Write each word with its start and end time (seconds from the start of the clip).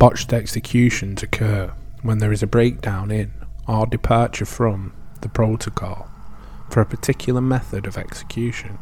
Botched 0.00 0.32
executions 0.32 1.22
occur 1.22 1.74
when 2.00 2.20
there 2.20 2.32
is 2.32 2.42
a 2.42 2.46
breakdown 2.46 3.10
in 3.10 3.34
or 3.68 3.86
departure 3.86 4.46
from 4.46 4.94
the 5.20 5.28
protocol 5.28 6.08
for 6.70 6.80
a 6.80 6.86
particular 6.86 7.42
method 7.42 7.86
of 7.86 7.98
execution. 7.98 8.78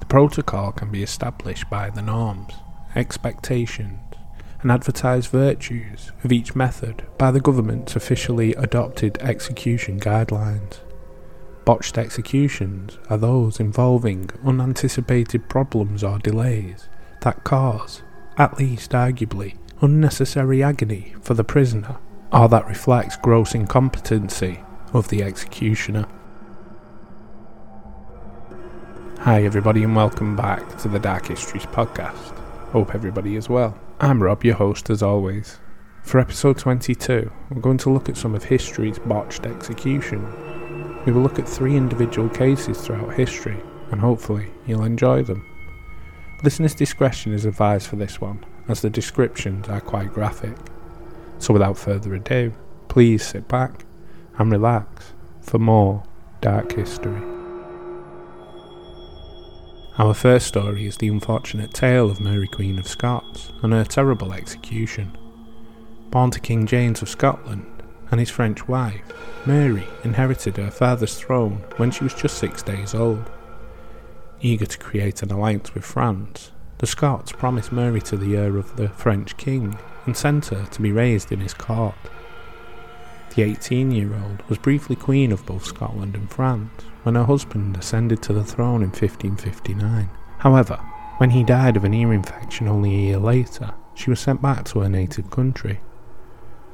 The 0.00 0.06
protocol 0.06 0.72
can 0.72 0.90
be 0.90 1.04
established 1.04 1.70
by 1.70 1.90
the 1.90 2.02
norms, 2.02 2.54
expectations, 2.96 4.00
and 4.62 4.72
advertised 4.72 5.30
virtues 5.30 6.10
of 6.24 6.32
each 6.32 6.56
method 6.56 7.06
by 7.16 7.30
the 7.30 7.40
government's 7.40 7.94
officially 7.94 8.52
adopted 8.54 9.16
execution 9.20 10.00
guidelines. 10.00 10.80
Botched 11.64 11.96
executions 11.96 12.98
are 13.08 13.16
those 13.16 13.60
involving 13.60 14.28
unanticipated 14.44 15.48
problems 15.48 16.02
or 16.02 16.18
delays 16.18 16.88
that 17.20 17.44
cause, 17.44 18.02
at 18.36 18.58
least 18.58 18.90
arguably, 18.90 19.56
unnecessary 19.82 20.62
agony 20.62 21.14
for 21.22 21.32
the 21.32 21.44
prisoner, 21.44 21.96
or 22.32 22.48
that 22.48 22.66
reflects 22.66 23.16
gross 23.16 23.54
incompetency 23.54 24.60
of 24.92 25.08
the 25.08 25.22
executioner. 25.22 26.06
Hi, 29.20 29.42
everybody, 29.42 29.82
and 29.82 29.96
welcome 29.96 30.36
back 30.36 30.76
to 30.78 30.88
the 30.88 30.98
Dark 30.98 31.28
Histories 31.28 31.64
podcast. 31.66 32.36
Hope 32.72 32.94
everybody 32.94 33.36
is 33.36 33.48
well. 33.48 33.78
I'm 34.00 34.22
Rob, 34.22 34.44
your 34.44 34.56
host, 34.56 34.90
as 34.90 35.02
always. 35.02 35.58
For 36.02 36.20
episode 36.20 36.58
22, 36.58 37.30
we're 37.50 37.60
going 37.60 37.78
to 37.78 37.90
look 37.90 38.10
at 38.10 38.18
some 38.18 38.34
of 38.34 38.44
history's 38.44 38.98
botched 38.98 39.46
execution. 39.46 40.24
We 41.06 41.12
will 41.12 41.22
look 41.22 41.38
at 41.38 41.48
three 41.48 41.76
individual 41.76 42.28
cases 42.28 42.80
throughout 42.80 43.14
history, 43.14 43.62
and 43.90 44.00
hopefully, 44.00 44.50
you'll 44.66 44.84
enjoy 44.84 45.22
them. 45.22 45.46
Listener's 46.42 46.74
discretion 46.74 47.32
is 47.32 47.46
advised 47.46 47.86
for 47.86 47.96
this 47.96 48.20
one, 48.20 48.44
as 48.70 48.80
the 48.82 48.90
descriptions 48.90 49.68
are 49.68 49.80
quite 49.80 50.12
graphic. 50.12 50.56
So 51.38 51.52
without 51.52 51.78
further 51.78 52.14
ado, 52.14 52.52
please 52.88 53.26
sit 53.26 53.48
back 53.48 53.84
and 54.38 54.50
relax 54.50 55.12
for 55.40 55.58
more 55.58 56.02
dark 56.40 56.72
history. 56.72 57.22
Our 59.98 60.14
first 60.14 60.46
story 60.46 60.86
is 60.86 60.96
the 60.96 61.08
unfortunate 61.08 61.74
tale 61.74 62.10
of 62.10 62.20
Mary 62.20 62.48
Queen 62.48 62.78
of 62.78 62.88
Scots 62.88 63.52
and 63.62 63.72
her 63.72 63.84
terrible 63.84 64.32
execution. 64.32 65.16
Born 66.10 66.30
to 66.30 66.40
King 66.40 66.66
James 66.66 67.02
of 67.02 67.08
Scotland 67.08 67.82
and 68.10 68.18
his 68.18 68.30
French 68.30 68.66
wife, 68.66 69.02
Mary 69.46 69.84
inherited 70.02 70.56
her 70.56 70.70
father's 70.70 71.16
throne 71.16 71.64
when 71.76 71.90
she 71.90 72.04
was 72.04 72.14
just 72.14 72.38
six 72.38 72.62
days 72.62 72.94
old. 72.94 73.30
Eager 74.40 74.66
to 74.66 74.78
create 74.78 75.22
an 75.22 75.30
alliance 75.30 75.74
with 75.74 75.84
France, 75.84 76.50
the 76.80 76.86
Scots 76.86 77.30
promised 77.30 77.72
Mary 77.72 78.00
to 78.00 78.16
the 78.16 78.34
heir 78.34 78.56
of 78.56 78.76
the 78.76 78.88
French 78.88 79.36
king 79.36 79.76
and 80.06 80.16
sent 80.16 80.46
her 80.46 80.64
to 80.64 80.80
be 80.80 80.90
raised 80.90 81.30
in 81.30 81.38
his 81.40 81.52
court. 81.52 81.94
The 83.34 83.42
18 83.42 83.90
year 83.90 84.14
old 84.14 84.42
was 84.48 84.56
briefly 84.56 84.96
queen 84.96 85.30
of 85.30 85.44
both 85.44 85.66
Scotland 85.66 86.14
and 86.14 86.30
France 86.30 86.82
when 87.02 87.16
her 87.16 87.24
husband 87.24 87.76
ascended 87.76 88.22
to 88.22 88.32
the 88.32 88.42
throne 88.42 88.82
in 88.82 88.88
1559. 88.88 90.08
However, 90.38 90.76
when 91.18 91.28
he 91.28 91.44
died 91.44 91.76
of 91.76 91.84
an 91.84 91.92
ear 91.92 92.14
infection 92.14 92.66
only 92.66 92.94
a 92.94 93.08
year 93.08 93.18
later, 93.18 93.74
she 93.94 94.08
was 94.08 94.20
sent 94.20 94.40
back 94.40 94.64
to 94.64 94.80
her 94.80 94.88
native 94.88 95.30
country. 95.30 95.80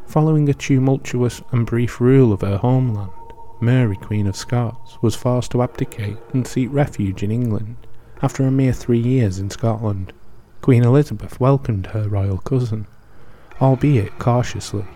Following 0.06 0.48
a 0.48 0.54
tumultuous 0.54 1.42
and 1.50 1.66
brief 1.66 2.00
rule 2.00 2.32
of 2.32 2.42
her 2.42 2.58
homeland, 2.58 3.10
Mary, 3.60 3.96
Queen 3.96 4.28
of 4.28 4.36
Scots, 4.36 5.02
was 5.02 5.16
forced 5.16 5.50
to 5.50 5.62
abdicate 5.62 6.18
and 6.32 6.46
seek 6.46 6.68
refuge 6.70 7.24
in 7.24 7.32
England 7.32 7.76
after 8.22 8.44
a 8.44 8.50
mere 8.50 8.72
three 8.72 8.98
years 8.98 9.38
in 9.38 9.50
Scotland, 9.50 10.12
Queen 10.62 10.82
Elizabeth 10.82 11.38
welcomed 11.38 11.86
her 11.88 12.08
royal 12.08 12.38
cousin, 12.38 12.86
albeit 13.60 14.18
cautiously. 14.18 14.86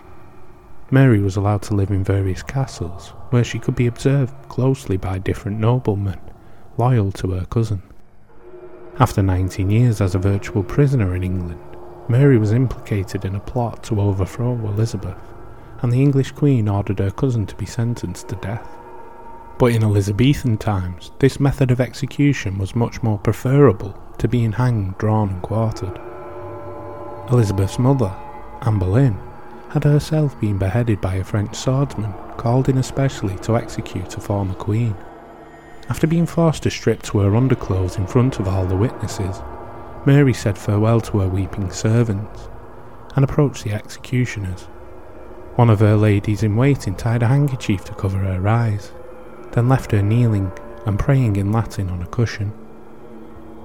Mary 0.89 1.19
was 1.19 1.35
allowed 1.35 1.61
to 1.61 1.75
live 1.75 1.91
in 1.91 2.03
various 2.03 2.43
castles, 2.43 3.09
where 3.29 3.43
she 3.43 3.59
could 3.59 3.75
be 3.75 3.87
observed 3.87 4.33
closely 4.49 4.97
by 4.97 5.17
different 5.17 5.59
noblemen, 5.59 6.19
loyal 6.77 7.11
to 7.11 7.31
her 7.31 7.45
cousin. 7.45 7.81
After 8.99 9.21
19 9.21 9.69
years 9.69 10.01
as 10.01 10.15
a 10.15 10.19
virtual 10.19 10.63
prisoner 10.63 11.15
in 11.15 11.23
England, 11.23 11.61
Mary 12.09 12.37
was 12.37 12.51
implicated 12.51 13.23
in 13.23 13.35
a 13.35 13.39
plot 13.39 13.83
to 13.83 14.01
overthrow 14.01 14.53
Elizabeth, 14.53 15.15
and 15.81 15.93
the 15.93 16.01
English 16.01 16.31
Queen 16.31 16.67
ordered 16.67 16.99
her 16.99 17.11
cousin 17.11 17.45
to 17.45 17.55
be 17.55 17.65
sentenced 17.65 18.27
to 18.27 18.35
death. 18.37 18.67
But 19.61 19.73
in 19.73 19.83
Elizabethan 19.83 20.57
times, 20.57 21.11
this 21.19 21.39
method 21.39 21.69
of 21.69 21.79
execution 21.79 22.57
was 22.57 22.75
much 22.75 23.03
more 23.03 23.19
preferable 23.19 23.95
to 24.17 24.27
being 24.27 24.53
hanged, 24.53 24.97
drawn, 24.97 25.29
and 25.29 25.41
quartered. 25.43 26.01
Elizabeth's 27.31 27.77
mother, 27.77 28.11
Anne 28.63 28.79
Boleyn, 28.79 29.19
had 29.69 29.83
herself 29.83 30.39
been 30.39 30.57
beheaded 30.57 30.99
by 30.99 31.13
a 31.13 31.23
French 31.23 31.55
swordsman 31.55 32.11
called 32.37 32.69
in 32.69 32.79
especially 32.79 33.37
to 33.43 33.55
execute 33.55 34.17
a 34.17 34.19
former 34.19 34.55
queen. 34.55 34.95
After 35.89 36.07
being 36.07 36.25
forced 36.25 36.63
to 36.63 36.71
strip 36.71 37.03
to 37.03 37.19
her 37.19 37.35
underclothes 37.35 37.97
in 37.97 38.07
front 38.07 38.39
of 38.39 38.47
all 38.47 38.65
the 38.65 38.75
witnesses, 38.75 39.43
Mary 40.07 40.33
said 40.33 40.57
farewell 40.57 41.01
to 41.01 41.19
her 41.19 41.27
weeping 41.27 41.69
servants 41.69 42.49
and 43.15 43.23
approached 43.23 43.63
the 43.63 43.73
executioners. 43.73 44.63
One 45.53 45.69
of 45.69 45.81
her 45.81 45.97
ladies 45.97 46.41
in 46.41 46.55
waiting 46.55 46.95
tied 46.95 47.21
a 47.21 47.27
handkerchief 47.27 47.85
to 47.85 47.93
cover 47.93 48.17
her 48.17 48.47
eyes 48.47 48.91
then 49.53 49.69
left 49.69 49.91
her 49.91 50.01
kneeling 50.01 50.51
and 50.85 50.99
praying 50.99 51.35
in 51.35 51.51
Latin 51.51 51.89
on 51.89 52.01
a 52.01 52.07
cushion. 52.07 52.51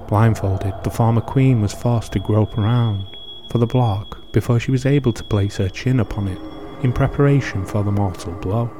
Blindfolded, 0.09 0.75
the 0.85 0.91
former 0.91 1.21
queen 1.21 1.61
was 1.61 1.73
forced 1.73 2.13
to 2.13 2.19
grope 2.19 2.57
around 2.59 3.07
for 3.51 3.59
the 3.59 3.67
block 3.67 4.19
before 4.33 4.61
she 4.61 4.71
was 4.71 4.87
able 4.87 5.13
to 5.13 5.25
place 5.25 5.57
her 5.57 5.69
chin 5.69 6.01
upon 6.01 6.29
it 6.29 6.39
in 6.85 6.93
preparation 6.93 7.65
for 7.65 7.83
the 7.83 7.91
mortal 7.91 8.33
blow. 8.35 8.71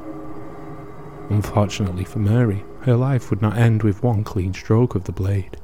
Unfortunately 1.31 2.05
for 2.05 2.19
Mary, 2.19 2.65
her 2.83 2.97
life 2.97 3.31
would 3.31 3.43
not 3.43 3.57
end 3.57 3.83
with 3.83 4.03
one 4.03 4.23
clean 4.23 4.55
stroke 4.55 4.95
of 4.95 5.05
the 5.05 5.13
blade. 5.13 5.57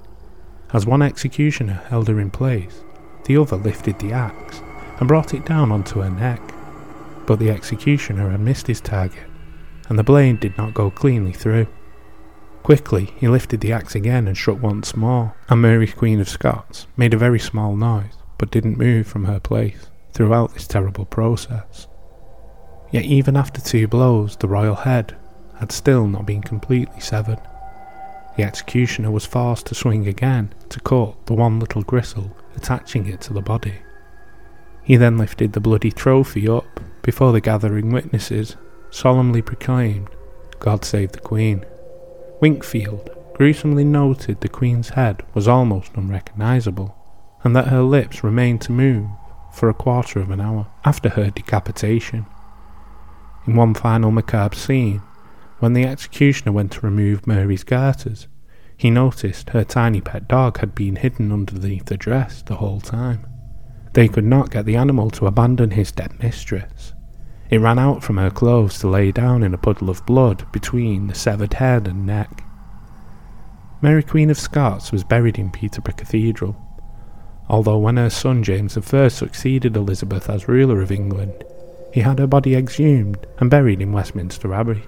As 0.73 0.87
one 0.87 1.03
executioner 1.03 1.83
held 1.89 2.09
her 2.09 2.19
in 2.19 2.31
place, 2.31 2.83
the 3.25 3.37
other 3.37 3.57
lifted 3.57 3.99
the 3.99 4.13
axe 4.13 4.61
and 4.99 5.07
brought 5.07 5.35
it 5.35 5.45
down 5.45 5.71
onto 5.71 6.01
her 6.01 6.11
neck. 6.11 6.41
But 7.27 7.39
the 7.39 7.51
executioner 7.51 8.31
had 8.31 8.41
missed 8.41 8.67
his 8.67 8.81
target 8.81 9.31
and 9.93 9.99
the 9.99 10.03
blade 10.03 10.41
did 10.41 10.57
not 10.57 10.73
go 10.73 10.91
cleanly 10.91 11.35
through. 11.35 11.67
Quickly, 12.63 13.13
he 13.19 13.29
lifted 13.29 13.61
the 13.61 13.75
axe 13.75 13.95
again 13.95 14.27
and 14.27 14.35
struck 14.35 14.63
once 14.63 14.97
more, 14.97 15.35
and 15.51 15.61
Mary, 15.61 15.87
Queen 15.87 16.19
of 16.19 16.31
Scots, 16.31 16.87
made 16.97 17.12
a 17.12 17.19
very 17.19 17.39
small 17.39 17.77
noise, 17.77 18.17
but 18.39 18.50
didn't 18.50 18.79
move 18.79 19.06
from 19.06 19.27
her 19.27 19.39
place 19.39 19.91
throughout 20.15 20.55
this 20.55 20.67
terrible 20.67 21.05
process. 21.05 21.89
Yet, 22.91 23.05
even 23.05 23.37
after 23.37 23.61
two 23.61 23.87
blows, 23.87 24.35
the 24.35 24.49
royal 24.49 24.77
head 24.77 25.15
had 25.61 25.71
still 25.71 26.06
not 26.06 26.25
been 26.25 26.41
completely 26.41 27.00
severed. 27.00 27.43
The 28.38 28.45
executioner 28.45 29.11
was 29.11 29.27
forced 29.27 29.67
to 29.67 29.75
swing 29.75 30.09
again 30.09 30.55
to 30.71 30.81
cut 30.81 31.27
the 31.27 31.35
one 31.35 31.61
little 31.61 31.83
gristle 31.83 32.35
attaching 32.56 33.06
it 33.09 33.21
to 33.21 33.35
the 33.35 33.43
body. 33.43 33.75
He 34.85 34.97
then 34.97 35.19
lifted 35.19 35.53
the 35.53 35.61
bloody 35.61 35.93
trophy 35.93 36.49
up 36.49 36.81
before 37.03 37.33
the 37.33 37.43
gathering 37.43 37.93
witnesses 37.93 38.56
solemnly 38.93 39.43
proclaimed, 39.43 40.09
God 40.61 40.85
save 40.85 41.12
the 41.12 41.21
Queen. 41.21 41.65
Winkfield 42.41 43.11
gruesomely 43.35 43.83
noted 43.83 44.41
the 44.41 44.49
Queen's 44.49 44.91
head 44.91 45.23
was 45.35 45.49
almost 45.49 45.97
unrecognisable, 45.97 46.94
and 47.43 47.56
that 47.56 47.69
her 47.69 47.83
lips 47.83 48.23
remained 48.23 48.61
to 48.61 48.71
move 48.71 49.09
for 49.53 49.69
a 49.69 49.75
quarter 49.75 50.21
of 50.21 50.31
an 50.31 50.41
hour 50.41 50.69
after 50.85 51.09
her 51.09 51.31
decapitation. 51.31 52.27
In 53.47 53.56
one 53.56 53.75
final 53.75 54.11
macabre 54.11 54.55
scene, 54.55 55.03
when 55.59 55.73
the 55.73 55.85
executioner 55.85 56.53
went 56.53 56.73
to 56.73 56.81
remove 56.81 57.27
Mary's 57.27 57.65
garters, 57.65 58.29
he 58.77 58.91
noticed 58.91 59.50
her 59.50 59.65
tiny 59.65 60.00
pet 60.00 60.29
dog 60.29 60.59
had 60.59 60.75
been 60.75 60.97
hidden 60.97 61.33
underneath 61.33 61.87
the 61.87 61.97
dress 61.97 62.43
the 62.43 62.56
whole 62.56 62.81
time. 62.81 63.27
They 63.95 64.09
could 64.09 64.25
not 64.25 64.50
get 64.50 64.67
the 64.67 64.77
animal 64.77 65.11
to 65.11 65.27
abandon 65.27 65.73
his 65.73 65.93
dead 65.93 66.19
mistress, 66.23 66.92
it 67.52 67.60
ran 67.60 67.78
out 67.78 68.02
from 68.02 68.16
her 68.16 68.31
clothes 68.31 68.78
to 68.78 68.88
lay 68.88 69.12
down 69.12 69.43
in 69.43 69.52
a 69.52 69.58
puddle 69.58 69.90
of 69.90 70.06
blood 70.06 70.50
between 70.52 71.06
the 71.06 71.14
severed 71.14 71.52
head 71.52 71.87
and 71.87 72.06
neck. 72.06 72.44
Mary 73.82 74.02
Queen 74.02 74.31
of 74.31 74.38
Scots 74.38 74.90
was 74.90 75.04
buried 75.04 75.38
in 75.38 75.50
Peterborough 75.50 75.93
Cathedral, 75.93 76.56
although 77.50 77.76
when 77.76 77.99
her 77.99 78.08
son 78.08 78.43
James 78.43 78.78
I 78.78 79.08
succeeded 79.08 79.76
Elizabeth 79.76 80.31
as 80.31 80.49
ruler 80.49 80.81
of 80.81 80.90
England, 80.90 81.44
he 81.93 82.00
had 82.00 82.20
her 82.20 82.26
body 82.26 82.56
exhumed 82.56 83.26
and 83.38 83.50
buried 83.50 83.82
in 83.82 83.93
Westminster 83.93 84.54
Abbey. 84.54 84.84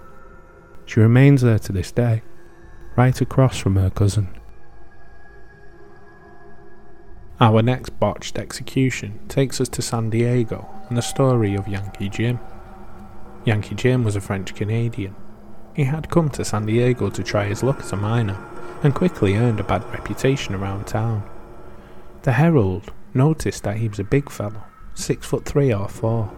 She 0.87 1.01
remains 1.01 1.43
there 1.43 1.59
to 1.59 1.73
this 1.73 1.93
day, 1.93 2.23
right 2.97 3.21
across 3.21 3.59
from 3.59 3.77
her 3.77 3.91
cousin. 3.91 4.29
Our 7.41 7.61
next 7.61 7.91
botched 8.01 8.39
execution 8.39 9.21
takes 9.29 9.61
us 9.61 9.69
to 9.69 9.83
San 9.83 10.09
Diego 10.09 10.67
and 10.89 10.97
the 10.97 11.03
story 11.03 11.55
of 11.55 11.69
Yankee 11.69 12.09
Jim. 12.09 12.39
Yankee 13.45 13.75
Jim 13.75 14.05
was 14.05 14.17
a 14.17 14.21
French 14.21 14.55
Canadian. 14.55 15.15
He 15.75 15.85
had 15.85 16.09
come 16.09 16.31
to 16.31 16.45
San 16.45 16.67
Diego 16.67 17.11
to 17.11 17.23
try 17.23 17.47
his 17.47 17.63
luck 17.63 17.81
as 17.81 17.93
a 17.93 17.97
miner 17.97 18.39
and 18.83 18.95
quickly 18.95 19.35
earned 19.35 19.61
a 19.61 19.65
bad 19.65 19.85
reputation 19.93 20.55
around 20.55 20.87
town. 20.87 21.29
The 22.23 22.33
Herald 22.33 22.93
noticed 23.13 23.65
that 23.65 23.77
he 23.77 23.89
was 23.89 23.99
a 23.99 24.05
big 24.05 24.31
fellow 24.31 24.63
six 24.95 25.27
foot 25.27 25.45
three 25.45 25.73
or 25.73 25.89
four. 25.89 26.33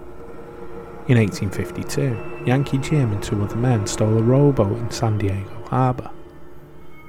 In 1.08 1.18
1852, 1.18 2.46
Yankee 2.46 2.78
Jim 2.78 3.12
and 3.12 3.22
two 3.22 3.40
other 3.42 3.54
men 3.54 3.86
stole 3.86 4.18
a 4.18 4.22
rowboat 4.22 4.78
in 4.78 4.90
San 4.90 5.18
Diego 5.18 5.64
Harbor. 5.68 6.10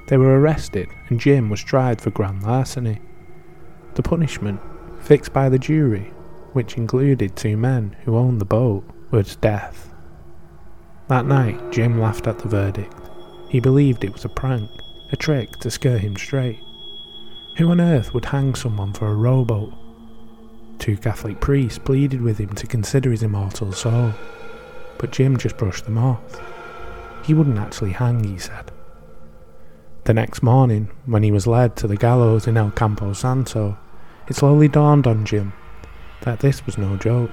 They 0.06 0.16
were 0.16 0.38
arrested 0.38 0.88
and 1.08 1.18
Jim 1.18 1.50
was 1.50 1.64
tried 1.64 2.00
for 2.00 2.10
grand 2.10 2.42
larceny. 2.42 3.00
The 3.94 4.02
punishment, 4.02 4.60
fixed 5.00 5.32
by 5.32 5.48
the 5.48 5.58
jury, 5.58 6.12
which 6.52 6.76
included 6.76 7.34
two 7.34 7.56
men 7.56 7.96
who 8.04 8.16
owned 8.16 8.40
the 8.40 8.44
boat, 8.44 8.84
was 9.10 9.36
death. 9.36 9.92
That 11.08 11.26
night, 11.26 11.72
Jim 11.72 12.00
laughed 12.00 12.26
at 12.26 12.38
the 12.38 12.48
verdict. 12.48 12.94
He 13.48 13.60
believed 13.60 14.04
it 14.04 14.12
was 14.12 14.24
a 14.24 14.28
prank, 14.28 14.70
a 15.10 15.16
trick 15.16 15.56
to 15.60 15.70
scare 15.70 15.98
him 15.98 16.16
straight. 16.16 16.60
Who 17.56 17.70
on 17.70 17.80
earth 17.80 18.12
would 18.12 18.26
hang 18.26 18.54
someone 18.54 18.92
for 18.92 19.08
a 19.08 19.14
rowboat? 19.14 19.72
Two 20.78 20.96
Catholic 20.96 21.40
priests 21.40 21.78
pleaded 21.78 22.20
with 22.20 22.38
him 22.38 22.50
to 22.50 22.66
consider 22.66 23.10
his 23.10 23.22
immortal 23.22 23.72
soul, 23.72 24.12
but 24.98 25.12
Jim 25.12 25.36
just 25.36 25.56
brushed 25.56 25.86
them 25.86 25.98
off. 25.98 26.20
He 27.24 27.34
wouldn't 27.34 27.58
actually 27.58 27.92
hang, 27.92 28.22
he 28.22 28.38
said. 28.38 28.70
The 30.04 30.14
next 30.14 30.42
morning, 30.42 30.90
when 31.06 31.22
he 31.22 31.32
was 31.32 31.46
led 31.46 31.76
to 31.76 31.86
the 31.86 31.96
gallows 31.96 32.46
in 32.46 32.56
El 32.56 32.70
Campo 32.70 33.12
Santo, 33.12 33.76
it 34.28 34.36
slowly 34.36 34.68
dawned 34.68 35.06
on 35.06 35.24
Jim 35.24 35.52
that 36.22 36.40
this 36.40 36.64
was 36.64 36.78
no 36.78 36.96
joke. 36.96 37.30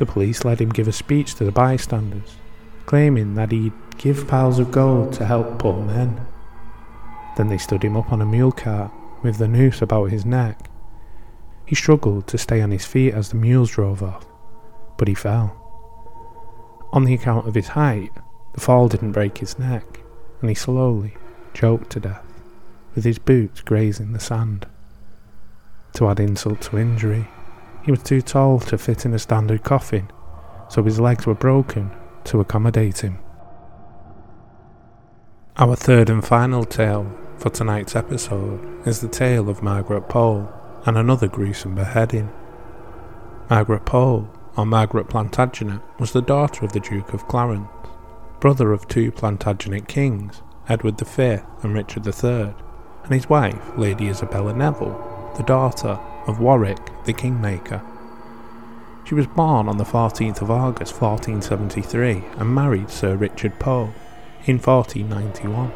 The 0.00 0.06
police 0.06 0.46
let 0.46 0.62
him 0.62 0.70
give 0.70 0.88
a 0.88 0.92
speech 0.92 1.34
to 1.34 1.44
the 1.44 1.52
bystanders, 1.52 2.36
claiming 2.86 3.34
that 3.34 3.52
he'd 3.52 3.74
give 3.98 4.26
piles 4.26 4.58
of 4.58 4.72
gold 4.72 5.12
to 5.12 5.26
help 5.26 5.58
poor 5.58 5.84
men. 5.84 6.26
Then 7.36 7.48
they 7.48 7.58
stood 7.58 7.82
him 7.82 7.98
up 7.98 8.10
on 8.10 8.22
a 8.22 8.24
mule 8.24 8.50
cart 8.50 8.90
with 9.22 9.36
the 9.36 9.46
noose 9.46 9.82
about 9.82 10.06
his 10.06 10.24
neck. 10.24 10.70
He 11.66 11.74
struggled 11.74 12.26
to 12.28 12.38
stay 12.38 12.62
on 12.62 12.70
his 12.70 12.86
feet 12.86 13.12
as 13.12 13.28
the 13.28 13.36
mules 13.36 13.72
drove 13.72 14.02
off, 14.02 14.26
but 14.96 15.06
he 15.06 15.12
fell. 15.12 15.54
On 16.94 17.04
the 17.04 17.12
account 17.12 17.46
of 17.46 17.54
his 17.54 17.68
height, 17.68 18.10
the 18.54 18.60
fall 18.60 18.88
didn't 18.88 19.12
break 19.12 19.36
his 19.36 19.58
neck, 19.58 20.00
and 20.40 20.48
he 20.48 20.54
slowly 20.54 21.14
choked 21.52 21.90
to 21.90 22.00
death, 22.00 22.24
with 22.94 23.04
his 23.04 23.18
boots 23.18 23.60
grazing 23.60 24.14
the 24.14 24.18
sand. 24.18 24.66
To 25.92 26.08
add 26.08 26.20
insult 26.20 26.62
to 26.62 26.78
injury, 26.78 27.28
he 27.82 27.90
was 27.90 28.02
too 28.02 28.22
tall 28.22 28.60
to 28.60 28.78
fit 28.78 29.04
in 29.04 29.14
a 29.14 29.18
standard 29.18 29.62
coffin, 29.62 30.10
so 30.68 30.82
his 30.82 31.00
legs 31.00 31.26
were 31.26 31.34
broken 31.34 31.90
to 32.24 32.40
accommodate 32.40 32.98
him. 32.98 33.18
Our 35.56 35.76
third 35.76 36.08
and 36.08 36.24
final 36.24 36.64
tale 36.64 37.10
for 37.38 37.50
tonight's 37.50 37.96
episode 37.96 38.86
is 38.86 39.00
the 39.00 39.08
tale 39.08 39.48
of 39.48 39.62
Margaret 39.62 40.08
Pole 40.08 40.50
and 40.86 40.96
another 40.96 41.28
gruesome 41.28 41.74
beheading. 41.74 42.30
Margaret 43.48 43.84
Pole, 43.84 44.28
or 44.56 44.64
Margaret 44.64 45.08
Plantagenet, 45.08 45.80
was 45.98 46.12
the 46.12 46.22
daughter 46.22 46.64
of 46.64 46.72
the 46.72 46.80
Duke 46.80 47.12
of 47.12 47.26
Clarence, 47.28 47.68
brother 48.40 48.72
of 48.72 48.88
two 48.88 49.10
Plantagenet 49.10 49.88
kings, 49.88 50.42
Edward 50.68 51.00
V 51.00 51.38
and 51.62 51.74
Richard 51.74 52.06
III, 52.06 52.54
and 53.04 53.12
his 53.12 53.28
wife, 53.28 53.76
Lady 53.76 54.08
Isabella 54.08 54.54
Neville, 54.54 55.09
the 55.36 55.42
daughter 55.42 55.98
of 56.26 56.40
Warwick 56.40 56.78
the 57.04 57.12
Kingmaker. 57.12 57.82
She 59.04 59.14
was 59.14 59.26
born 59.26 59.68
on 59.68 59.78
the 59.78 59.84
14th 59.84 60.40
of 60.42 60.50
August 60.50 61.00
1473 61.00 62.24
and 62.38 62.54
married 62.54 62.90
Sir 62.90 63.16
Richard 63.16 63.58
Pole 63.58 63.92
in 64.46 64.58
1491, 64.58 65.72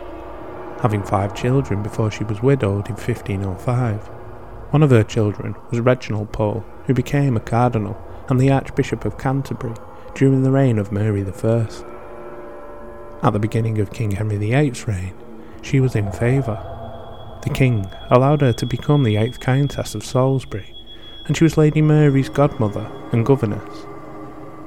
having 0.81 1.03
five 1.03 1.35
children 1.35 1.83
before 1.83 2.11
she 2.11 2.25
was 2.25 2.43
widowed 2.43 2.89
in 2.89 2.95
1505. 2.95 4.07
One 4.71 4.83
of 4.83 4.91
her 4.91 5.05
children 5.05 5.55
was 5.71 5.81
Reginald 5.81 6.33
Pole, 6.33 6.65
who 6.87 6.95
became 6.95 7.37
a 7.37 7.41
cardinal 7.41 7.97
and 8.29 8.41
the 8.41 8.51
Archbishop 8.51 9.05
of 9.05 9.19
Canterbury 9.19 9.75
during 10.15 10.43
the 10.43 10.51
reign 10.51 10.79
of 10.79 10.93
Mary 10.93 11.23
I. 11.23 11.69
At 13.23 13.33
the 13.33 13.39
beginning 13.39 13.79
of 13.81 13.93
King 13.93 14.13
Henry 14.13 14.37
VIII's 14.37 14.87
reign, 14.87 15.15
she 15.63 15.81
was 15.81 15.97
in 15.97 16.13
favour. 16.13 16.74
The 17.45 17.51
king 17.51 17.87
allowed 18.11 18.41
her 18.41 18.55
to 18.55 18.65
become 18.65 19.05
the 19.05 19.19
eighth 19.19 19.39
Countess 19.39 19.95
of 19.95 20.03
Salisbury, 20.03 20.75
and 21.27 21.37
she 21.37 21.45
was 21.45 21.59
Lady 21.59 21.83
Mary's 21.83 22.31
godmother 22.31 22.91
and 23.13 23.27
governess. 23.27 23.87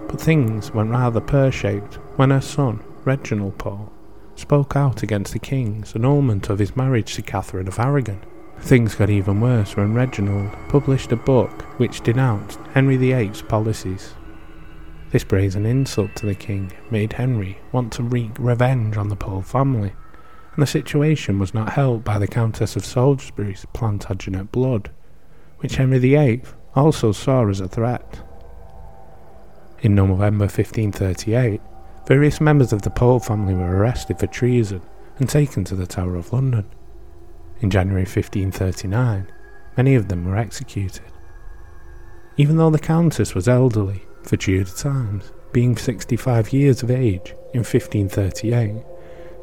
But 0.08 0.22
things 0.22 0.72
went 0.72 0.92
rather 0.92 1.20
pear 1.20 1.52
shaped 1.52 1.96
when 2.18 2.30
her 2.30 2.40
son, 2.40 2.84
Reginald 3.04 3.58
Pole, 3.58 3.92
spoke 4.36 4.76
out 4.76 5.02
against 5.02 5.34
the 5.34 5.40
king's 5.40 5.96
annulment 5.96 6.50
of 6.50 6.60
his 6.60 6.76
marriage 6.76 7.16
to 7.16 7.24
Catherine 7.24 7.68
of 7.68 7.80
Aragon. 7.80 8.22
Things 8.60 8.94
got 8.94 9.10
even 9.10 9.42
worse 9.42 9.76
when 9.76 9.96
Reginald 9.96 10.52
published 10.70 11.12
a 11.12 11.16
book 11.16 11.64
which 11.80 12.02
denounced 12.02 12.60
Henry 12.76 12.98
VIII's 12.98 13.42
policies. 13.42 14.14
This 15.10 15.24
brazen 15.24 15.66
insult 15.66 16.16
to 16.18 16.28
the 16.28 16.36
king 16.36 16.72
made 16.92 17.14
Henry 17.14 17.58
want 17.72 17.92
to 17.94 18.04
wreak 18.04 18.34
revenge 18.38 18.98
on 18.98 19.10
the 19.10 19.16
Pole 19.16 19.42
family, 19.42 19.94
and 20.58 20.64
the 20.64 20.68
situation 20.68 21.38
was 21.38 21.54
not 21.54 21.74
helped 21.74 22.04
by 22.04 22.18
the 22.18 22.28
Countess 22.28 22.76
of 22.76 22.84
Salisbury's 22.84 23.68
Plantagenet 23.74 24.52
blood, 24.52 24.90
which 25.60 25.76
Henry 25.76 26.00
VIII 26.00 26.42
also 26.76 27.12
saw 27.12 27.48
as 27.48 27.60
a 27.60 27.68
threat. 27.68 28.24
In 29.82 29.94
November 29.94 30.46
1538, 30.46 31.62
various 32.08 32.42
members 32.42 32.74
of 32.74 32.82
the 32.82 32.90
Pole 32.90 33.20
family 33.20 33.54
were 33.54 33.78
arrested 33.78 34.18
for 34.18 34.26
treason 34.26 34.82
and 35.20 35.30
taken 35.30 35.64
to 35.64 35.76
the 35.76 35.86
Tower 35.86 36.16
of 36.16 36.34
London. 36.34 36.66
In 37.62 37.70
January 37.70 38.02
1539, 38.02 39.28
many 39.78 39.94
of 39.94 40.08
them 40.08 40.26
were 40.26 40.38
executed. 40.38 41.06
Even 42.36 42.58
though 42.58 42.72
the 42.72 42.80
Countess 42.80 43.36
was 43.36 43.48
elderly, 43.48 44.02
for 44.24 44.38
Tudor 44.38 44.72
times, 44.72 45.32
being 45.54 45.78
65 45.78 46.52
years 46.52 46.82
of 46.82 46.90
age 46.90 47.36
in 47.54 47.60
1538, 47.60 48.84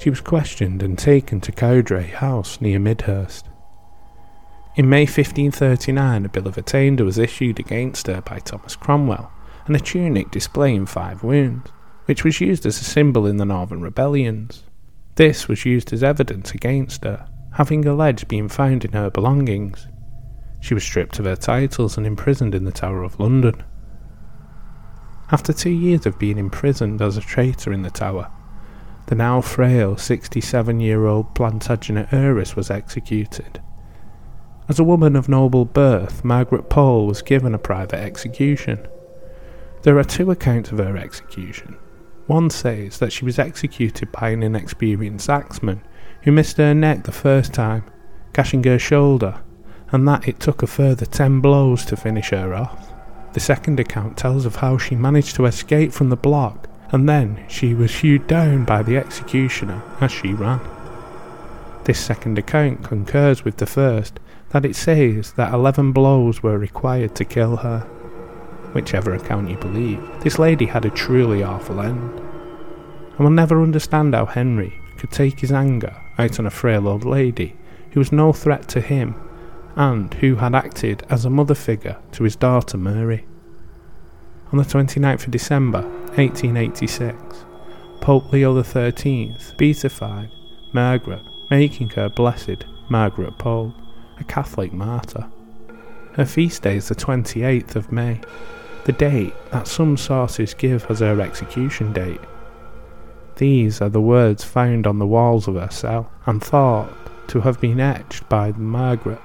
she 0.05 0.11
was 0.11 0.21
questioned 0.21 0.83
and 0.83 0.99
taken 0.99 1.41
to 1.41 1.51
Cowdray 1.51 2.09
House 2.09 2.61
near 2.61 2.79
Midhurst. 2.79 3.49
In 4.77 4.87
May 4.87 5.05
1539, 5.05 6.27
a 6.27 6.29
bill 6.29 6.47
of 6.47 6.59
attainder 6.59 7.07
was 7.07 7.17
issued 7.17 7.59
against 7.59 8.09
her 8.09 8.21
by 8.21 8.39
Thomas 8.39 8.77
Cromwell, 8.77 9.33
and 9.65 9.75
a 9.75 9.81
tunic 9.81 10.31
displaying 10.31 10.85
five 10.85 11.23
wounds, 11.23 11.71
which 12.05 12.23
was 12.23 12.39
used 12.39 12.67
as 12.67 12.79
a 12.79 12.85
symbol 12.85 13.27
in 13.27 13.39
the 13.39 13.47
Northern 13.47 13.81
rebellions. 13.81 14.65
This 15.15 15.49
was 15.49 15.65
used 15.65 15.91
as 15.91 16.03
evidence 16.03 16.53
against 16.53 17.05
her, 17.05 17.27
having 17.53 17.87
alleged 17.87 18.29
being 18.29 18.51
found 18.51 18.85
in 18.85 18.93
her 18.93 19.09
belongings. 19.09 19.89
She 20.61 20.75
was 20.75 20.85
stripped 20.85 21.19
of 21.19 21.25
her 21.25 21.35
titles 21.35 21.97
and 21.97 22.07
imprisoned 22.07 22.55
in 22.55 22.67
the 22.67 22.73
Tower 22.73 23.05
of 23.05 23.19
London. 23.19 23.65
After 25.33 25.55
two 25.55 25.71
years 25.71 26.05
of 26.05 26.19
being 26.19 26.37
imprisoned 26.37 27.01
as 27.01 27.17
a 27.17 27.23
traitor 27.23 27.73
in 27.73 27.81
the 27.81 27.91
Tower, 27.91 28.31
the 29.07 29.15
now 29.15 29.41
frail 29.41 29.97
67 29.97 30.81
year 30.81 31.07
old 31.07 31.35
Plantagenet 31.35 32.13
heiress 32.13 32.57
was 32.57 32.71
executed. 32.71 33.61
As 34.67 34.79
a 34.79 34.85
woman 34.85 35.15
of 35.15 35.29
noble 35.29 35.67
birth, 35.67 36.25
Margaret 36.25 36.71
Pole 36.71 37.07
was 37.07 37.21
given 37.21 37.55
a 37.55 37.59
private 37.59 38.01
execution. 38.01 38.89
There 39.83 39.99
are 39.99 40.05
two 40.05 40.31
accounts 40.31 40.73
of 40.73 40.79
her 40.79 40.97
execution. 40.97 41.77
One 42.27 42.49
says 42.49 42.99
that 42.99 43.13
she 43.13 43.27
was 43.27 43.39
executed 43.39 44.11
by 44.11 44.31
an 44.31 44.43
inexperienced 44.43 45.29
axeman 45.29 45.83
who 46.23 46.33
missed 46.33 46.57
her 46.57 46.73
neck 46.73 47.05
the 47.05 47.13
first 47.13 47.53
time, 47.53 47.85
gashing 48.33 48.65
her 48.65 48.79
shoulder, 48.79 49.43
and 49.93 50.09
that 50.09 50.27
it 50.27 50.41
took 50.41 50.63
a 50.63 50.67
further 50.67 51.05
ten 51.05 51.41
blows 51.41 51.85
to 51.85 51.97
finish 51.97 52.31
her 52.31 52.55
off. 52.55 52.91
The 53.35 53.41
second 53.41 53.79
account 53.79 54.17
tells 54.17 54.47
of 54.47 54.57
how 54.57 54.79
she 54.79 54.95
managed 54.95 55.37
to 55.37 55.45
escape 55.45 55.93
from 55.93 56.09
the 56.09 56.17
block, 56.17 56.69
and 56.91 57.09
then 57.09 57.45
she 57.49 57.75
was 57.75 57.95
hewed 57.95 58.27
down 58.27 58.65
by 58.65 58.83
the 58.83 58.97
executioner 58.97 59.83
as 60.01 60.13
she 60.13 60.33
ran. 60.33 60.61
This 61.85 61.99
second 61.99 62.39
account 62.39 62.85
concurs 62.85 63.45
with 63.45 63.59
the 63.59 63.67
first, 63.67 64.19
that 64.51 64.65
it 64.65 64.77
says 64.77 65.33
that 65.33 65.53
eleven 65.53 65.93
blows 65.93 66.43
were 66.43 66.59
required 66.59 67.15
to 67.17 67.25
kill 67.25 67.57
her. 67.57 67.81
Whichever 68.73 69.15
account 69.15 69.51
you 69.51 69.57
believe, 69.57 70.01
this 70.21 70.39
lady 70.39 70.67
had 70.67 70.85
a 70.85 70.91
truly 70.91 71.43
awful 71.43 71.81
end. 71.81 72.21
I 73.19 73.23
will 73.23 73.31
never 73.31 73.63
understand 73.63 74.15
how 74.15 74.27
Henry 74.27 74.81
could 74.97 75.11
take 75.11 75.41
his 75.41 75.53
anger 75.53 75.95
out 76.19 76.39
on 76.39 76.47
a 76.47 76.51
frail 76.51 76.89
old 76.89 77.05
lady 77.05 77.57
who 77.91 78.01
was 78.01 78.13
no 78.13 78.33
threat 78.33 78.69
to 78.69 78.81
him 78.81 79.15
and 79.77 80.13
who 80.15 80.37
had 80.37 80.55
acted 80.55 81.05
as 81.11 81.25
a 81.25 81.31
mother 81.31 81.55
figure 81.55 81.97
to 82.13 82.25
his 82.25 82.37
daughter 82.37 82.77
Mary. 82.79 83.27
On 84.55 84.59
the 84.59 84.65
29th 84.65 85.25
of 85.25 85.33
December 85.33 85.83
1886, 86.15 87.45
Pope 88.01 88.33
Leo 88.33 88.63
XIII 88.63 89.35
beatified 89.57 90.31
Margaret, 90.73 91.23
making 91.51 91.91
her 91.91 92.09
Blessed 92.09 92.65
Margaret 92.89 93.37
Pole 93.37 93.75
a 94.17 94.23
Catholic 94.23 94.73
martyr. 94.73 95.27
Her 96.13 96.25
feast 96.25 96.63
day 96.63 96.77
is 96.77 96.87
the 96.87 96.95
28th 96.95 97.75
of 97.75 97.91
May, 97.91 98.21
the 98.85 98.93
date 98.93 99.35
that 99.51 99.67
some 99.67 99.97
sources 99.97 100.55
give 100.55 100.89
as 100.89 101.01
her 101.01 101.21
execution 101.21 101.93
date. 101.93 102.21
These 103.35 103.83
are 103.83 103.89
the 103.89 104.01
words 104.01 104.45
found 104.45 104.87
on 104.87 105.01
the 105.01 105.05
walls 105.05 105.49
of 105.49 105.57
her 105.57 105.73
cell 105.73 106.13
and 106.27 106.41
thought 106.41 106.95
to 107.27 107.41
have 107.41 107.61
been 107.61 107.81
etched 107.81 108.29
by 108.29 108.53
Margaret. 108.53 109.21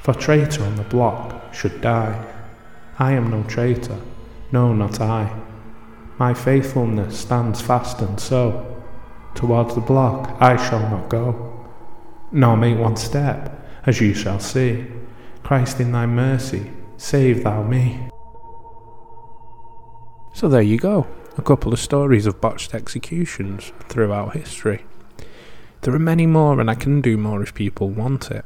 For 0.00 0.14
traitor 0.14 0.64
on 0.64 0.74
the 0.74 0.82
block 0.82 1.54
should 1.54 1.80
die, 1.80 2.34
I 2.98 3.12
am 3.12 3.30
no 3.30 3.42
traitor, 3.44 4.00
no, 4.52 4.72
not 4.72 5.00
I. 5.00 5.34
My 6.18 6.32
faithfulness 6.32 7.18
stands 7.18 7.60
fast 7.60 8.00
and 8.00 8.20
so, 8.20 8.82
towards 9.34 9.74
the 9.74 9.80
block 9.80 10.36
I 10.40 10.56
shall 10.56 10.88
not 10.88 11.08
go, 11.08 11.66
nor 12.30 12.56
make 12.56 12.78
one 12.78 12.96
step, 12.96 13.66
as 13.84 14.00
you 14.00 14.14
shall 14.14 14.38
see. 14.38 14.86
Christ 15.42 15.80
in 15.80 15.92
thy 15.92 16.06
mercy, 16.06 16.70
save 16.96 17.42
thou 17.42 17.64
me. 17.64 18.08
So 20.32 20.48
there 20.48 20.62
you 20.62 20.78
go, 20.78 21.06
a 21.36 21.42
couple 21.42 21.72
of 21.72 21.80
stories 21.80 22.26
of 22.26 22.40
botched 22.40 22.74
executions 22.74 23.72
throughout 23.88 24.34
history. 24.34 24.84
There 25.82 25.94
are 25.94 25.98
many 25.98 26.26
more, 26.26 26.60
and 26.60 26.70
I 26.70 26.74
can 26.74 27.00
do 27.00 27.16
more 27.16 27.42
if 27.42 27.54
people 27.54 27.90
want 27.90 28.30
it. 28.30 28.44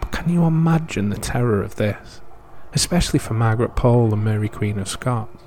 But 0.00 0.12
can 0.12 0.30
you 0.30 0.44
imagine 0.44 1.10
the 1.10 1.18
terror 1.18 1.62
of 1.62 1.76
this? 1.76 2.20
Especially 2.74 3.20
for 3.20 3.34
Margaret 3.34 3.76
Pole 3.76 4.12
and 4.12 4.24
Mary 4.24 4.48
Queen 4.48 4.78
of 4.78 4.88
Scots. 4.88 5.40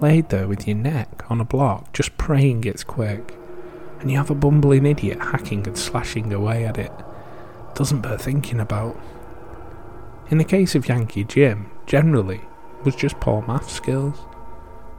Laid 0.00 0.28
there 0.28 0.46
with 0.46 0.68
your 0.68 0.76
neck 0.76 1.24
on 1.30 1.40
a 1.40 1.44
block, 1.44 1.92
just 1.92 2.16
praying 2.18 2.64
it's 2.64 2.84
quick. 2.84 3.34
And 4.00 4.10
you 4.10 4.18
have 4.18 4.30
a 4.30 4.34
bumbling 4.34 4.86
idiot 4.86 5.18
hacking 5.18 5.66
and 5.66 5.76
slashing 5.76 6.32
away 6.32 6.64
at 6.64 6.78
it. 6.78 6.92
Doesn't 7.74 8.02
bear 8.02 8.18
thinking 8.18 8.60
about. 8.60 9.00
In 10.30 10.38
the 10.38 10.44
case 10.44 10.74
of 10.74 10.86
Yankee 10.86 11.24
Jim, 11.24 11.70
generally, 11.86 12.42
was 12.84 12.94
just 12.94 13.18
poor 13.18 13.42
math 13.46 13.70
skills. 13.70 14.18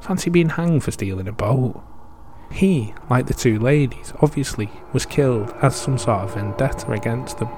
Fancy 0.01 0.29
being 0.29 0.49
hanged 0.49 0.83
for 0.83 0.91
stealing 0.91 1.27
a 1.27 1.31
boat. 1.31 1.81
He, 2.51 2.93
like 3.09 3.27
the 3.27 3.33
two 3.33 3.59
ladies, 3.59 4.11
obviously 4.21 4.71
was 4.91 5.05
killed 5.05 5.53
as 5.61 5.75
some 5.75 5.97
sort 5.99 6.23
of 6.23 6.33
vendetta 6.33 6.91
against 6.91 7.37
them, 7.37 7.49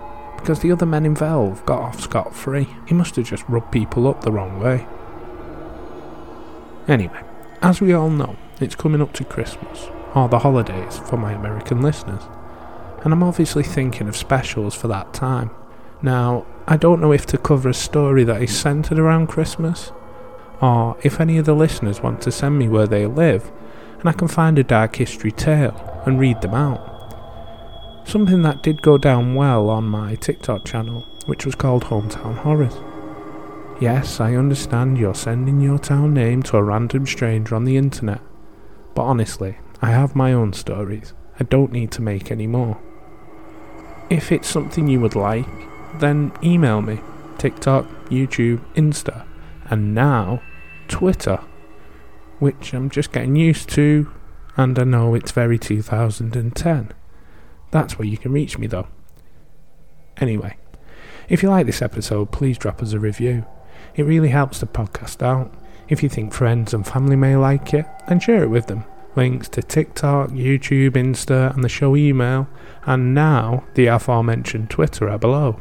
because 0.42 0.60
the 0.60 0.72
other 0.72 0.86
men 0.86 1.06
involved 1.06 1.66
got 1.66 1.80
off 1.80 2.02
scot 2.02 2.36
free. 2.36 2.68
He 2.88 2.94
must 2.94 3.16
have 3.16 3.26
just 3.26 3.48
rubbed 3.48 3.72
people 3.72 4.08
up 4.08 4.22
the 4.22 4.32
wrong 4.32 4.60
way. 4.60 4.88
Anyway, 6.88 7.22
as 7.62 7.80
we 7.80 7.94
all 7.94 8.10
know, 8.10 8.36
it's 8.60 8.76
coming 8.76 9.02
up 9.02 9.14
to 9.14 9.24
Christmas, 9.24 9.88
or 10.14 10.28
the 10.28 10.40
holidays 10.40 11.00
for 11.00 11.16
my 11.16 11.32
American 11.32 11.82
listeners, 11.82 12.24
and 13.04 13.14
I'm 13.14 13.24
obviously 13.24 13.64
thinking 13.64 14.08
of 14.08 14.18
specials 14.18 14.76
for 14.76 14.88
that 14.88 15.14
time. 15.14 15.52
Now, 16.02 16.46
I 16.68 16.78
don't 16.78 17.02
know 17.02 17.12
if 17.12 17.26
to 17.28 17.38
cover 17.38 17.70
a 17.70 17.74
story 17.74 18.24
that 18.24 18.42
is 18.42 18.56
centered 18.56 19.00
around 19.00 19.28
Christmas, 19.28 19.92
or 20.60 20.98
if 21.04 21.20
any 21.20 21.38
of 21.38 21.46
the 21.46 21.56
listeners 21.56 22.02
want 22.02 22.22
to 22.24 22.32
send 22.32 22.58
me 22.58 22.68
where 22.68 22.88
they 22.88 23.06
live, 23.06 23.52
and 24.00 24.10
I 24.10 24.14
can 24.14 24.28
find 24.28 24.58
a 24.58 24.64
dark 24.64 24.96
history 24.96 25.32
tale 25.32 26.02
and 26.06 26.20
read 26.20 26.42
them 26.42 26.56
out. 26.56 26.91
Something 28.06 28.42
that 28.42 28.62
did 28.62 28.82
go 28.82 28.98
down 28.98 29.36
well 29.36 29.70
on 29.70 29.86
my 29.86 30.16
TikTok 30.16 30.66
channel, 30.66 31.08
which 31.28 31.46
was 31.46 31.56
called 31.56 31.86
Hometown 31.86 32.36
Horrors. 32.36 32.76
Yes, 33.80 34.20
I 34.20 34.36
understand 34.36 34.98
you're 34.98 35.16
sending 35.16 35.62
your 35.62 35.80
town 35.80 36.14
name 36.14 36.44
to 36.44 36.58
a 36.58 36.64
random 36.64 37.08
stranger 37.08 37.56
on 37.56 37.64
the 37.64 37.78
internet, 37.78 38.22
but 38.94 39.04
honestly, 39.04 39.58
I 39.82 39.92
have 39.92 40.16
my 40.16 40.34
own 40.34 40.54
stories. 40.54 41.14
I 41.40 41.46
don't 41.46 41.72
need 41.72 41.92
to 41.94 42.02
make 42.02 42.32
any 42.32 42.48
more. 42.48 42.80
If 44.10 44.32
it's 44.32 44.50
something 44.50 44.88
you 44.88 45.00
would 45.00 45.16
like, 45.16 45.48
then 46.00 46.34
email 46.44 46.82
me 46.82 47.00
TikTok, 47.38 47.88
YouTube, 48.10 48.62
Insta, 48.76 49.26
and 49.70 49.96
now 49.96 50.42
Twitter, 50.88 51.40
which 52.40 52.74
I'm 52.74 52.90
just 52.90 53.12
getting 53.12 53.36
used 53.36 53.70
to, 53.70 54.12
and 54.58 54.78
I 54.78 54.84
know 54.84 55.16
it's 55.16 55.32
very 55.32 55.58
2010. 55.58 56.94
That's 57.72 57.98
where 57.98 58.08
you 58.08 58.18
can 58.18 58.32
reach 58.32 58.58
me 58.58 58.68
though. 58.68 58.88
Anyway, 60.18 60.58
if 61.30 61.42
you 61.42 61.50
like 61.50 61.66
this 61.66 61.82
episode, 61.82 62.32
please 62.32 62.58
drop 62.58 62.82
us 62.82 62.94
a 62.94 63.00
review. 63.00 63.46
It 63.96 64.04
really 64.04 64.30
helps 64.30 64.60
the 64.60 64.68
podcast 64.68 65.24
out. 65.24 65.54
If 65.90 66.04
you 66.04 66.10
think 66.10 66.34
friends 66.34 66.74
and 66.74 66.86
family 66.86 67.16
may 67.16 67.36
like 67.36 67.74
it, 67.74 67.86
then 68.08 68.20
share 68.20 68.44
it 68.44 68.50
with 68.50 68.68
them. 68.68 68.86
Links 69.16 69.50
to 69.50 69.62
TikTok, 69.62 70.30
YouTube, 70.30 70.92
Insta, 70.92 71.54
and 71.54 71.64
the 71.64 71.70
show 71.70 71.98
email, 71.98 72.48
and 72.84 73.14
now 73.14 73.66
the 73.76 73.88
aforementioned 73.88 74.70
Twitter 74.70 75.10
are 75.10 75.18
below. 75.18 75.60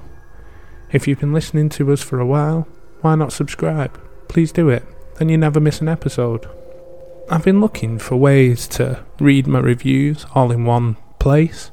If 0.92 1.08
you've 1.08 1.20
been 1.20 1.32
listening 1.32 1.68
to 1.70 1.92
us 1.92 2.02
for 2.02 2.20
a 2.20 2.26
while, 2.26 2.68
why 3.00 3.16
not 3.16 3.32
subscribe? 3.32 3.98
Please 4.28 4.52
do 4.52 4.68
it, 4.68 4.84
then 5.16 5.28
you 5.28 5.36
never 5.36 5.58
miss 5.58 5.80
an 5.80 5.88
episode. 5.88 6.48
I've 7.28 7.44
been 7.44 7.60
looking 7.60 7.98
for 7.98 8.16
ways 8.16 8.68
to 8.68 9.04
read 9.18 9.46
my 9.46 9.60
reviews 9.60 10.26
all 10.34 10.52
in 10.52 10.64
one 10.64 10.96
place 11.18 11.70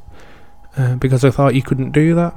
uh, 0.77 0.96
because 0.96 1.25
I 1.25 1.31
thought 1.31 1.55
you 1.55 1.63
couldn't 1.63 1.91
do 1.91 2.15
that. 2.15 2.36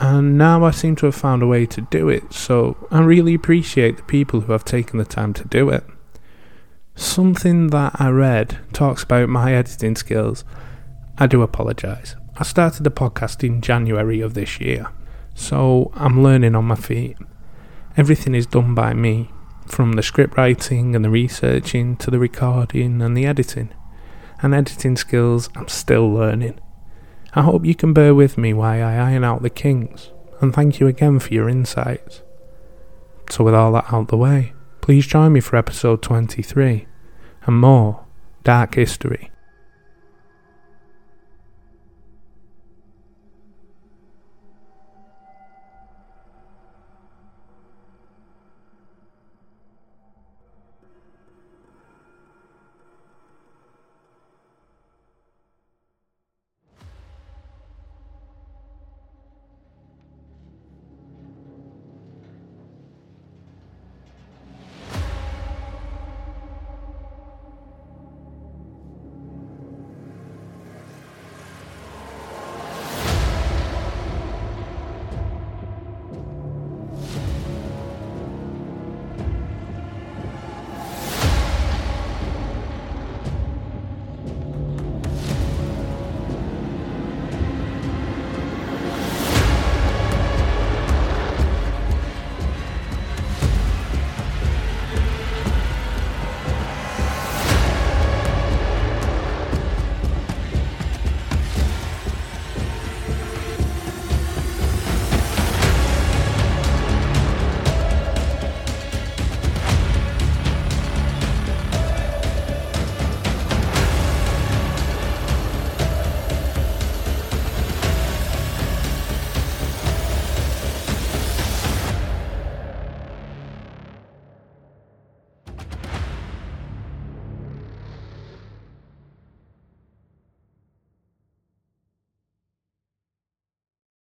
And 0.00 0.38
now 0.38 0.64
I 0.64 0.70
seem 0.70 0.96
to 0.96 1.06
have 1.06 1.14
found 1.14 1.42
a 1.42 1.46
way 1.46 1.66
to 1.66 1.80
do 1.80 2.08
it, 2.08 2.32
so 2.32 2.76
I 2.90 3.00
really 3.00 3.34
appreciate 3.34 3.96
the 3.96 4.02
people 4.04 4.42
who 4.42 4.52
have 4.52 4.64
taken 4.64 4.98
the 4.98 5.04
time 5.04 5.32
to 5.34 5.44
do 5.44 5.70
it. 5.70 5.84
Something 6.94 7.68
that 7.68 7.96
I 8.00 8.08
read 8.08 8.58
talks 8.72 9.02
about 9.02 9.28
my 9.28 9.54
editing 9.54 9.96
skills. 9.96 10.44
I 11.16 11.26
do 11.26 11.42
apologise. 11.42 12.14
I 12.36 12.44
started 12.44 12.84
the 12.84 12.90
podcast 12.90 13.42
in 13.42 13.60
January 13.60 14.20
of 14.20 14.34
this 14.34 14.60
year, 14.60 14.86
so 15.34 15.90
I'm 15.96 16.22
learning 16.22 16.54
on 16.54 16.66
my 16.66 16.76
feet. 16.76 17.16
Everything 17.96 18.36
is 18.36 18.46
done 18.46 18.76
by 18.76 18.94
me, 18.94 19.30
from 19.66 19.92
the 19.92 20.02
script 20.02 20.36
writing 20.36 20.94
and 20.94 21.04
the 21.04 21.10
researching 21.10 21.96
to 21.96 22.10
the 22.10 22.20
recording 22.20 23.02
and 23.02 23.16
the 23.16 23.26
editing. 23.26 23.74
And 24.40 24.54
editing 24.54 24.96
skills 24.96 25.50
I'm 25.56 25.66
still 25.66 26.08
learning. 26.08 26.60
I 27.34 27.42
hope 27.42 27.64
you 27.64 27.74
can 27.74 27.92
bear 27.92 28.14
with 28.14 28.38
me 28.38 28.52
while 28.54 28.82
I 28.82 28.94
iron 28.94 29.24
out 29.24 29.42
the 29.42 29.50
kinks, 29.50 30.10
and 30.40 30.54
thank 30.54 30.80
you 30.80 30.86
again 30.86 31.18
for 31.18 31.32
your 31.32 31.48
insights. 31.48 32.22
So, 33.30 33.44
with 33.44 33.54
all 33.54 33.72
that 33.72 33.92
out 33.92 34.08
the 34.08 34.16
way, 34.16 34.54
please 34.80 35.06
join 35.06 35.32
me 35.32 35.40
for 35.40 35.56
episode 35.56 36.02
23 36.02 36.86
and 37.44 37.60
more 37.60 38.06
Dark 38.44 38.74
History 38.74 39.30